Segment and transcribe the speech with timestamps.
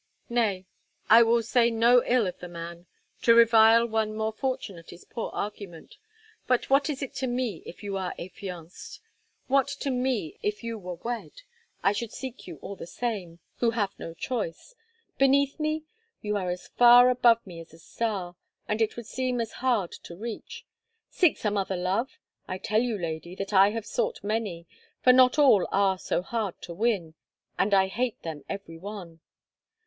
[0.29, 0.65] Nay,
[1.11, 2.87] I will say no ill of the man;
[3.21, 5.97] to revile one more fortunate is poor argument.
[6.47, 8.99] But what is it to me if you are affianced?
[9.45, 11.43] What to me if you were wed?
[11.83, 14.73] I should seek you all the same, who have no choice.
[15.19, 15.83] Beneath me?
[16.19, 18.35] You are as far above me as a star,
[18.67, 20.65] and it would seem as hard to reach.
[21.11, 22.17] Seek some other love?
[22.47, 24.65] I tell you, lady, that I have sought many,
[25.03, 27.13] for not all are so hard to win,
[27.59, 29.19] and I hate them every one.